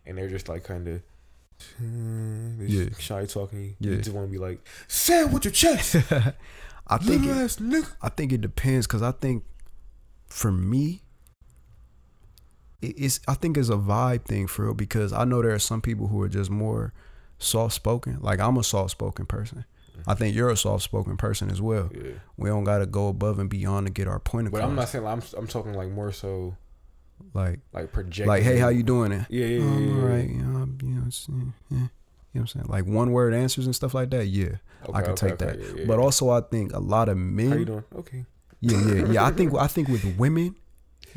[0.06, 1.02] and they're just like kind of.
[1.82, 2.86] Mm, yeah.
[3.00, 3.60] shy talking.
[3.62, 3.92] You Yeah.
[3.98, 5.96] You just want to be like, say it with your chest,
[6.88, 7.92] I think little it, nigga.
[8.02, 9.44] I think it depends because I think
[10.28, 11.02] for me,
[12.82, 15.60] it- it's I think it's a vibe thing for real because I know there are
[15.60, 16.94] some people who are just more
[17.40, 18.20] soft spoken.
[18.22, 19.66] Like I'm a soft spoken person.
[20.06, 21.90] I think you're a soft spoken person as well.
[21.94, 24.62] Yeah, We don't got to go above and beyond to get our point across.
[24.62, 24.68] but.
[24.70, 25.24] I'm not saying like, I'm.
[25.40, 26.56] I'm talking like more so
[27.34, 28.28] like like project.
[28.28, 29.12] like hey, how you doing?
[29.12, 29.26] It.
[29.30, 29.64] Yeah, yeah, yeah.
[29.66, 30.06] Um, yeah, yeah.
[30.16, 30.30] right.
[30.30, 31.36] You know, you know, it's, yeah,
[31.70, 31.78] yeah.
[31.78, 31.90] You know
[32.34, 32.66] what I'm saying?
[32.70, 34.28] Like one word answers and stuff like that.
[34.28, 35.60] Yeah, I Okay, can okay, take that.
[35.60, 36.04] yeah, yeah, But yeah.
[36.04, 37.50] also, I think a lot of men.
[37.50, 37.84] how you doing?
[37.96, 38.26] Okay.
[38.60, 39.26] Yeah, yeah, yeah.
[39.26, 40.56] I think I think with women,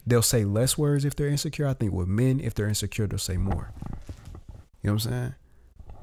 [0.06, 1.66] they'll say less words if they're insecure.
[1.66, 3.72] I think with men, if they're insecure, they'll say more.
[4.82, 5.34] You know what I'm saying?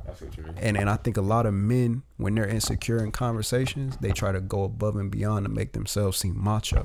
[0.05, 0.53] That's what you mean.
[0.57, 4.31] And and I think a lot of men, when they're insecure in conversations, they try
[4.31, 6.83] to go above and beyond to make themselves seem macho.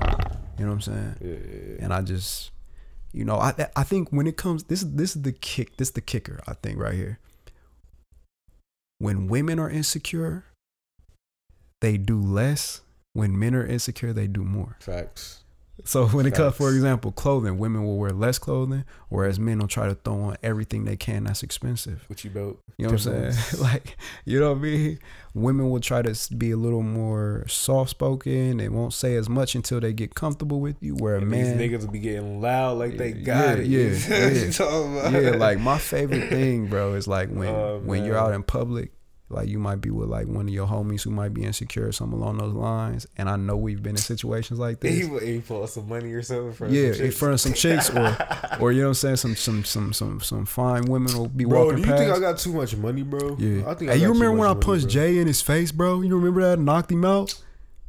[0.59, 1.17] You know what I'm saying?
[1.21, 1.85] Yeah, yeah, yeah.
[1.85, 2.52] And I just,
[3.13, 5.89] you know, I I think when it comes, this is this is the kick, this
[5.89, 6.41] is the kicker.
[6.47, 7.19] I think right here.
[8.99, 10.45] When women are insecure,
[11.81, 12.81] they do less.
[13.13, 14.77] When men are insecure, they do more.
[14.81, 15.42] Facts.
[15.85, 19.67] So when it comes, for example, clothing, women will wear less clothing, whereas men will
[19.69, 22.05] try to throw on everything they can that's expensive.
[22.09, 22.59] What you built?
[22.79, 23.61] You know what I'm saying?
[23.61, 24.99] Like, you know what I mean?
[25.35, 28.59] Women will try to be a little more soft spoken.
[28.59, 30.95] They won't say as much until they get comfortable with you.
[30.95, 33.67] Where a man, these niggas will be getting loud like they Yeah, got it.
[33.67, 34.29] yeah, what yeah.
[34.47, 35.13] you talking about?
[35.23, 38.93] yeah, like my favorite thing, bro, is like when Oh, when you're out in public,
[39.33, 41.93] like you might be with like one of your homies who might be insecure or
[41.93, 43.07] something along those lines.
[43.17, 44.93] And I know we've been in situations like this.
[44.95, 45.11] he this.
[45.11, 47.91] will he pull some money or something for Yeah, some in front of some chicks
[47.91, 48.17] or
[48.61, 51.45] or you know what I'm saying, some some some some some fine women will be
[51.45, 52.03] Bro, walking Bro, do you past.
[52.03, 53.37] think I got too much money, bro?
[53.39, 53.69] yeah.
[53.71, 53.91] I think.
[53.91, 54.89] hey, I you got too remember when I much money, punched.
[54.93, 56.01] Jay in his face, bro?
[56.03, 56.59] You remember that?
[56.59, 57.35] Knocked him out.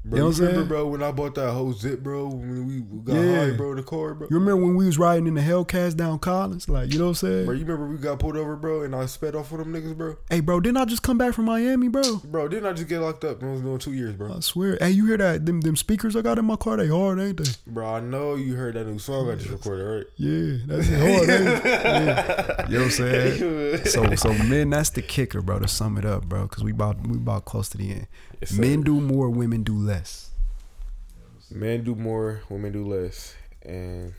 [0.06, 0.68] Bro, You know what I'm saying?
[0.68, 3.46] bro, when I bought that whole zip, bro, when we got Yeah.
[3.46, 4.28] high, bro, in the car, bro.
[4.30, 6.68] You remember when we was riding in the Hellcats down Collins?
[6.68, 7.46] Like, you know what I'm saying?
[7.46, 9.96] Bro, you remember we got pulled over, bro, and I sped off with them niggas,
[9.98, 10.18] bro?
[10.30, 12.18] hey, bro, didn't I just come back from Miami, bro?
[12.26, 14.34] Bro, didn't I just get locked up I was doing two years, bro?
[14.36, 14.78] I swear.
[14.82, 15.46] Hey, you hear that?
[15.46, 17.50] Them them speakers I got in my car, they hard, ain't they?
[17.66, 20.06] Bro, I know you heard that new song I just recorded, right?
[20.18, 21.64] Yeah, that's hard?
[21.84, 22.68] Yeah.
[22.70, 23.86] You know what I'm saying?
[23.86, 25.60] So so men, that's the kicker, bro.
[25.60, 28.08] To sum it up, bro, because we about we about close to the end.
[28.42, 28.52] Yes.
[28.52, 29.93] Men do more, women do less.
[31.52, 34.14] Men do more, women do less, and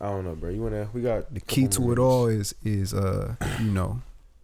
[0.00, 0.50] I don't know, bro.
[0.50, 0.88] You wanna?
[0.92, 4.02] We got The key to it all is is uh you know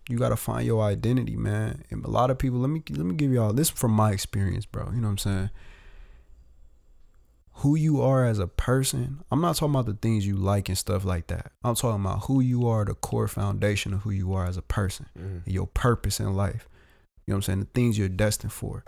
[0.09, 1.83] you gotta find your identity, man.
[1.91, 4.67] And a lot of people, let me let me give y'all this from my experience,
[4.67, 4.91] bro.
[4.93, 5.51] You know what I'm saying?
[7.59, 9.21] Who you are as a person.
[9.31, 11.53] I'm not talking about the things you like and stuff like that.
[11.63, 14.63] I'm talking about who you are, the core foundation of who you are as a
[14.63, 15.07] person.
[15.19, 15.43] Mhm.
[15.47, 16.69] your purpose in life.
[17.27, 17.61] You know what I'm saying?
[17.61, 18.85] The things you're destined for.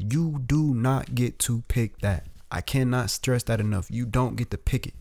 [0.00, 2.26] You do not get to pick that.
[2.50, 3.90] I cannot stress that enough.
[3.90, 4.94] You don't get to pick it.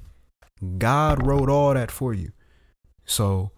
[0.77, 2.31] God wrote all that for you.
[3.05, 3.51] So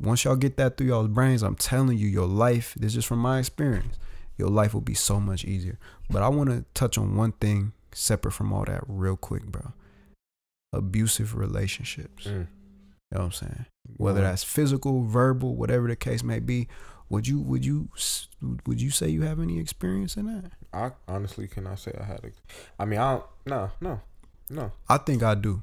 [0.00, 3.18] once y'all get that through y'all's brains, I'm telling you, your life, this is from
[3.18, 3.98] my experience,
[4.36, 5.78] your life will be so much easier.
[6.08, 9.72] But I want to touch on one thing separate from all that real quick, bro.
[10.72, 12.26] Abusive relationships.
[12.26, 12.32] Mm.
[12.32, 13.66] You know what I'm saying?
[13.96, 16.68] whether that's physical, verbal, whatever the case may be.
[17.10, 17.88] Would you would you
[18.66, 20.52] would you say you have any experience in that?
[20.72, 22.24] I honestly cannot say I had.
[22.24, 22.30] A,
[22.78, 23.24] I mean, I don't.
[23.46, 24.00] No, no,
[24.48, 24.72] no.
[24.88, 25.62] I think I do.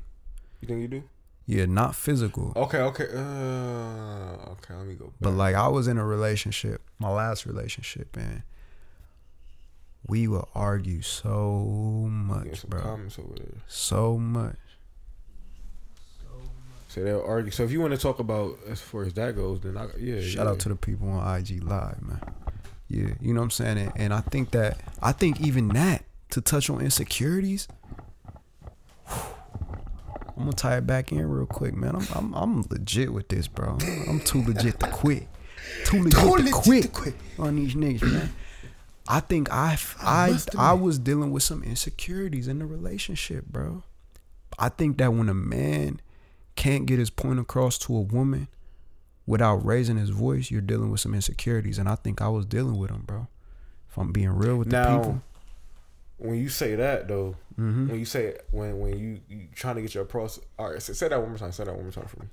[0.59, 1.03] You think you do?
[1.45, 2.51] Yeah, not physical.
[2.53, 3.07] Okay, okay.
[3.13, 4.73] Uh, okay.
[4.73, 5.05] Let me go.
[5.05, 5.13] Back.
[5.21, 8.43] But like I was in a relationship, my last relationship, and
[10.05, 12.81] we would argue so much, bro.
[12.81, 13.61] over there.
[13.67, 14.57] So much.
[16.87, 17.51] So they'll argue.
[17.51, 20.21] So if you want to talk about as far as that goes, then I yeah.
[20.21, 20.51] Shout yeah.
[20.51, 22.21] out to the people on IG Live, man.
[22.87, 23.77] Yeah, you know what I'm saying?
[23.77, 27.67] And, and I think that I think even that to touch on insecurities.
[29.09, 31.95] I'm gonna tie it back in real quick, man.
[31.95, 33.77] I'm I'm, I'm legit with this, bro.
[34.07, 35.27] I'm too legit to quit.
[35.85, 38.33] Too legit, to, quit on these niggas, man.
[39.07, 43.83] I think I I I was dealing with some insecurities in the relationship, bro.
[44.59, 45.99] I think that when a man
[46.57, 48.49] can't get his point across to a woman
[49.25, 52.77] without raising his voice, you're dealing with some insecurities, and I think I was dealing
[52.77, 53.27] with them, bro.
[53.89, 55.21] If I'm being real with the Now, people,
[56.17, 59.81] when you say that though, hmm when you say when when you you trying to
[59.81, 60.39] get your pros.
[60.59, 61.51] All right, say, say that one more time.
[61.51, 62.27] Say that one more time for me.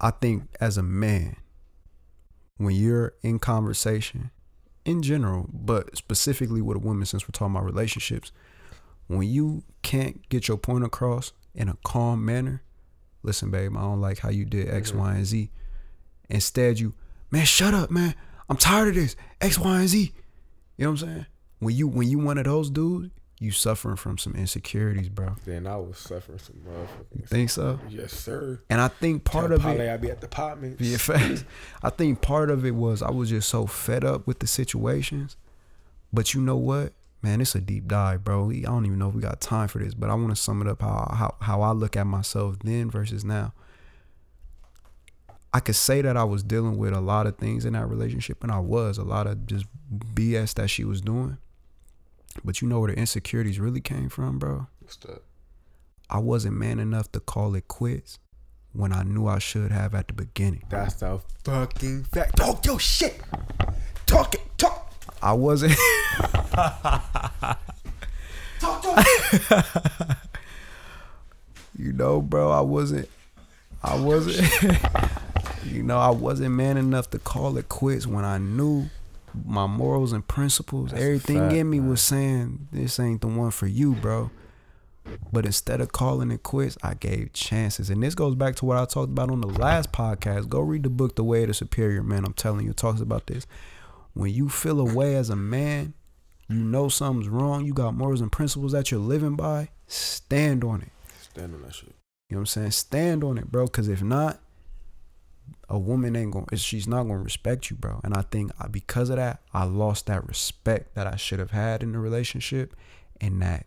[0.00, 1.36] I think as a man,
[2.56, 4.30] when you're in conversation,
[4.84, 8.32] in general, but specifically with a woman, since we're talking about relationships,
[9.08, 12.62] when you can't get your point across in a calm manner,
[13.22, 14.96] listen, babe, I don't like how you did X, Mhm.
[14.96, 15.50] Y, and Z.
[16.28, 16.94] Instead, you,
[17.30, 18.14] man, shut up, man.
[18.48, 20.12] I'm tired of this X, Y, and Z.
[20.76, 21.26] You know what I'm saying?
[21.58, 25.36] When you when you one of those dudes, you suffering from some insecurities, bro.
[25.44, 27.28] Then I was suffering some motherfucking.
[27.28, 27.80] Think so?
[27.88, 28.60] Yes, sir.
[28.70, 30.80] And I think part of Polly it, I be at the apartments.
[30.80, 31.44] Yeah, facts.
[31.82, 35.36] I think part of it was I was just so fed up with the situations.
[36.12, 36.92] But you know what?
[37.20, 38.50] Man, it's a deep dive, bro.
[38.50, 40.62] I don't even know if we got time for this, but I want to sum
[40.62, 43.52] it up how, how how I look at myself then versus now.
[45.52, 48.42] I could say that I was dealing with a lot of things in that relationship,
[48.42, 51.38] and I was a lot of just BS that she was doing.
[52.44, 54.66] But you know where the insecurities really came from, bro?
[54.80, 55.22] What's that?
[56.10, 58.18] I wasn't man enough to call it quits
[58.72, 60.62] when I knew I should have at the beginning.
[60.68, 62.36] That's the fucking fact.
[62.36, 63.20] Talk your shit.
[64.06, 64.37] Talk it.
[64.37, 64.37] Talk.
[65.22, 65.76] I wasn't.
[68.60, 68.84] Talk
[71.78, 73.08] you know, bro, I wasn't.
[73.82, 74.78] I wasn't.
[75.64, 78.90] you know, I wasn't man enough to call it quits when I knew
[79.46, 80.90] my morals and principles.
[80.90, 81.90] That's everything fact, in me man.
[81.90, 84.30] was saying this ain't the one for you, bro.
[85.32, 87.88] But instead of calling it quits, I gave chances.
[87.88, 90.48] And this goes back to what I talked about on the last podcast.
[90.48, 92.24] Go read the book The Way of the Superior Man.
[92.24, 93.46] I'm telling you, it talks about this.
[94.14, 95.94] When you feel a way as a man,
[96.48, 100.82] you know something's wrong, you got morals and principles that you're living by, stand on
[100.82, 100.92] it.
[101.20, 101.94] Stand on that shit.
[102.28, 102.70] You know what I'm saying?
[102.72, 103.66] Stand on it, bro.
[103.66, 104.40] Because if not,
[105.68, 106.46] a woman ain't going.
[106.46, 108.00] to She's not going to respect you, bro.
[108.02, 111.50] And I think I, because of that, I lost that respect that I should have
[111.50, 112.74] had in the relationship,
[113.20, 113.66] and that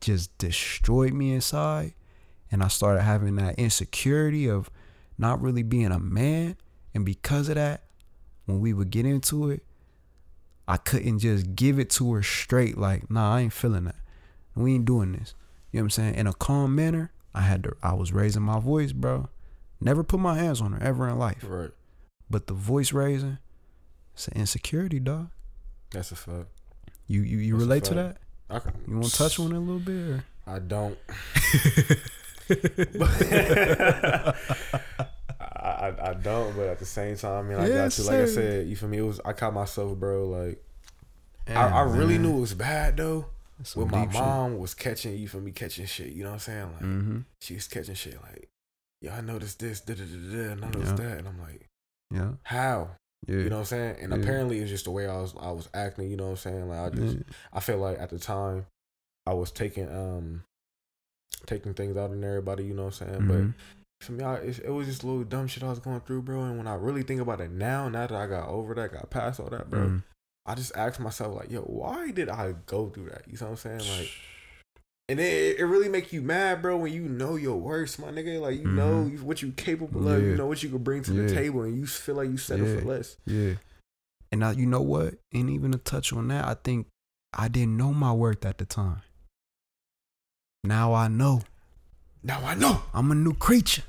[0.00, 1.94] just destroyed me inside.
[2.50, 4.70] And I started having that insecurity of
[5.16, 6.56] not really being a man.
[6.94, 7.84] And because of that,
[8.46, 9.62] when we would get into it,
[10.66, 12.76] I couldn't just give it to her straight.
[12.78, 13.96] Like, nah, I ain't feeling that.
[14.54, 15.34] We ain't doing this.
[15.70, 16.14] You know what I'm saying?
[16.16, 19.28] In a calm manner, I had to I was raising my voice, bro.
[19.80, 21.44] Never put my hands on her ever in life.
[21.46, 21.70] Right.
[22.30, 23.38] But the voice raising,
[24.14, 25.30] it's an insecurity, dog.
[25.90, 26.48] That's a fact.
[27.06, 28.18] You you, you That's relate to that?
[28.50, 30.10] I can, You want to touch on it a little bit?
[30.10, 30.24] Or?
[30.46, 30.98] I don't.
[35.82, 38.10] I, I, I don't, but at the same time, I mean, I Yes, got you.
[38.10, 38.98] Like I said, you feel me?
[38.98, 40.28] It was I caught myself, bro.
[40.28, 40.62] Like
[41.48, 42.22] I, I really man.
[42.22, 43.26] knew it was bad though.
[43.58, 44.20] That's some When my deep shit.
[44.22, 46.72] mom was catching you for me catching shit, you know what I'm saying?
[46.72, 47.24] Like Mhm.
[47.40, 48.48] she was catching shit like,
[49.00, 51.04] yeah, I noticed this, da da da da, and I noticed Yeah.
[51.08, 51.68] that, and I'm like,
[52.10, 52.32] Yeah.
[52.44, 52.90] how?
[53.26, 53.36] Yeah.
[53.36, 53.96] You know what I'm saying?
[54.00, 54.18] And Yeah.
[54.20, 56.68] apparently it's just the way I was I was acting, you know what I'm saying?
[56.68, 57.22] Like I just Yeah.
[57.52, 58.66] I feel like at the time
[59.26, 60.44] I was taking um
[61.46, 63.26] taking things out on everybody, you know what I'm saying?
[63.28, 63.54] But Mhm.
[64.02, 66.42] For me, I, it, was just a little dumb shit I was going through, bro.
[66.44, 69.10] And when I really think about it now, now that I got over that, got
[69.10, 70.02] past all that, bro, Mhm.
[70.46, 73.22] I just asked myself like, yo, why did I go through that?
[73.28, 73.98] You know what I'm saying?
[73.98, 74.10] Like,
[75.08, 78.40] and it, it really make you mad, bro, when you know your worst, my nigga.
[78.40, 79.12] Like you know Mhm.
[79.12, 81.76] you- what you capable of, you know what you can bring to the table, and
[81.76, 82.80] you feel like you settle Yeah.
[82.80, 83.16] for less.
[83.26, 83.54] Yeah.
[84.30, 85.14] And now you know what?
[85.32, 86.86] And even to touch on that, I think
[87.34, 89.02] I didn't know my worth at the time.
[90.64, 91.42] Now I know.
[92.22, 92.82] Now I know.
[92.94, 93.82] I'm a new creature.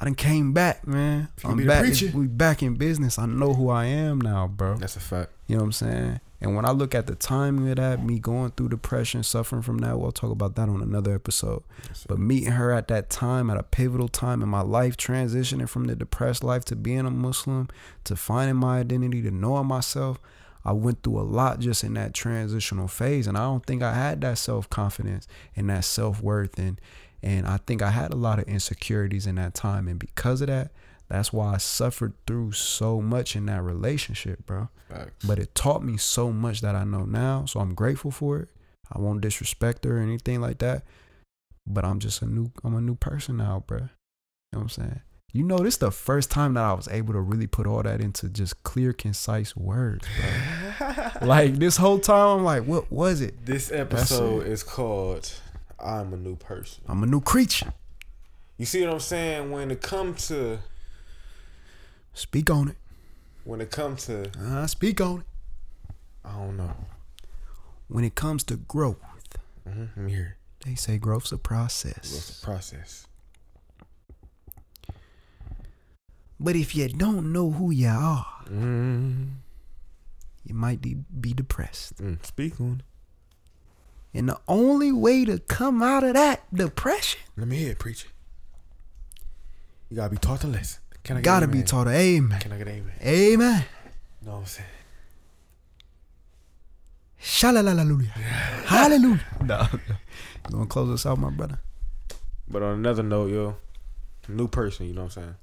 [0.00, 1.28] I done came back, man.
[1.44, 1.84] I'm back.
[2.14, 3.18] We back in business.
[3.18, 4.76] I know who I am now, bro.
[4.76, 5.32] That's a fact.
[5.48, 6.20] You know what I'm saying?
[6.40, 9.78] And when I look at the timing of that, me going through depression, suffering from
[9.78, 11.64] that, we'll talk about that on another episode.
[11.88, 15.68] That's But meeting her at that time, at a pivotal time in my life, transitioning
[15.68, 17.68] from the depressed life to being a Muslim,
[18.04, 20.20] to finding my identity, to knowing myself,
[20.64, 23.94] I went through a lot just in that transitional phase, and I don't think I
[23.94, 26.80] had that self confidence and that self worth, and
[27.22, 30.48] and I think I had a lot of insecurities in that time, and because of
[30.48, 30.70] that,
[31.08, 34.68] that's why I suffered through so much in that relationship, bro.
[34.88, 35.26] Facts.
[35.26, 38.48] But it taught me so much that I know now, so I'm grateful for it.
[38.92, 40.84] I won't disrespect her or anything like that,
[41.66, 43.78] but I'm just a new I'm a new person now, bro.
[43.78, 45.00] You know what I'm saying?
[45.32, 47.82] You know, this is the first time that I was able to really put all
[47.82, 51.10] that into just clear, concise words, bro.
[51.22, 53.44] like this whole time, I'm like, what was it?
[53.44, 55.30] this episode is called
[55.78, 57.72] "I'm a New Person." I'm a new creature.
[58.56, 59.50] You see what I'm saying?
[59.50, 60.58] When it comes to
[62.14, 62.76] Speak on it.
[63.44, 65.26] when it comes to Uh, speak on it.
[66.24, 66.74] I don't know.
[67.88, 68.98] When it comes to growth,
[69.68, 70.00] Mm-hmm.
[70.00, 70.36] I'm here.
[70.64, 72.40] they say growth's a process.
[72.40, 73.06] the process?
[76.40, 79.24] But if you don't know who you are, Mm-hmm.
[80.44, 81.96] you might be, be depressed.
[81.98, 82.82] Mm, speak on.
[84.18, 88.08] And the only way to come out of that depression Let me hear it, preacher.
[89.88, 90.80] You gotta be taught to listen.
[91.04, 91.66] Can I get gotta an be amen?
[91.66, 91.86] taught.
[91.86, 92.40] Amen.
[92.40, 92.92] Can I get amen?
[93.00, 93.64] Amen.
[94.20, 94.68] You know what I'm saying?
[97.22, 98.08] Shalalalaluya.
[98.66, 99.20] Hallelujah.
[99.44, 99.68] No.
[99.72, 101.60] You gonna close us out, my brother?
[102.48, 103.54] But on another note, yo,
[104.26, 104.86] new person.
[104.86, 105.34] You know what I'm saying?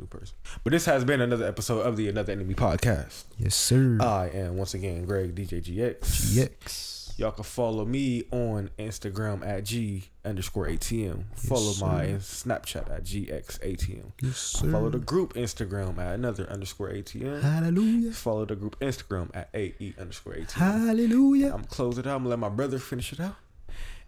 [0.00, 0.34] New person.
[0.64, 3.22] But this has been another episode of the Another Enemy podcast.
[3.38, 3.98] Yes, sir.
[4.00, 6.99] I am once again Greg DJ GX.
[7.20, 11.24] Y'all can follow me on Instagram at G underscore ATM.
[11.36, 14.12] Follow my Snapchat at GXATM.
[14.22, 14.72] Yes, sir.
[14.72, 17.42] Follow the group Instagram at another underscore ATM.
[17.42, 18.12] Hallelujah.
[18.12, 20.52] Follow the group Instagram at AE underscore ATM.
[20.52, 21.52] Hallelujah.
[21.52, 22.16] I'm close it out.
[22.16, 23.36] I'm gonna let my brother finish it out.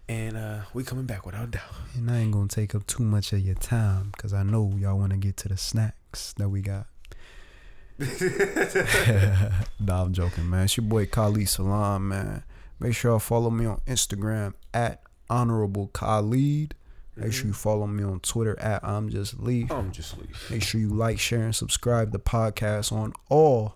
[0.09, 1.71] And uh we coming back without doubt.
[1.93, 4.97] And I ain't gonna take up too much of your time because I know y'all
[4.97, 6.87] want to get to the snacks that we got.
[9.79, 10.63] nah, I'm joking, man.
[10.63, 12.43] It's your boy Khalid Salaam, man.
[12.79, 16.75] Make sure y'all follow me on Instagram at Honorable Khalid.
[17.15, 17.49] Make sure mm-hmm.
[17.49, 19.71] you follow me on Twitter at I'm Just Leaf.
[19.71, 20.35] I'm just leave.
[20.49, 23.75] Make sure you like, share, and subscribe the podcast on all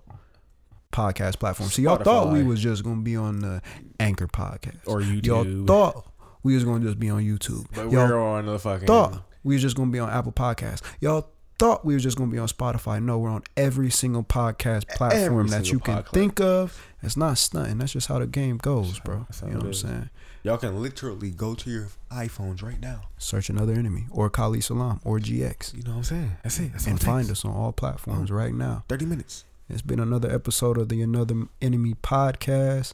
[0.92, 1.76] podcast platforms.
[1.76, 3.62] So y'all thought we was just gonna be on the
[4.00, 5.26] Anchor podcast, Or YouTube.
[5.26, 6.12] y'all thought
[6.44, 7.68] we was gonna just be on YouTube.
[7.76, 10.82] But y'all we're on the fucking thought we was just gonna be on Apple Podcasts.
[11.00, 13.02] Y'all thought we were just gonna be on Spotify.
[13.02, 16.12] No, we're on every single podcast platform Every that you can podcast.
[16.12, 16.88] think of.
[17.02, 17.78] It's not stunting.
[17.78, 19.26] That's just how the game goes, bro.
[19.28, 20.10] That's how You know what I'm saying?
[20.44, 23.02] Y'all can literally go to your iPhones right now.
[23.18, 26.38] Search another enemy or Kali Salaam or GX You know what I'm saying?
[26.44, 26.72] That's it.
[26.72, 28.40] That's and find us on all platforms uh-huh.
[28.40, 28.84] right now.
[28.88, 29.46] 30 minutes.
[29.70, 32.94] It's been another episode of the Another Enemy podcast.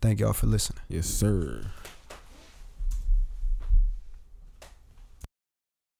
[0.00, 0.80] Thank y'all for listening.
[0.88, 1.66] Yes, sir.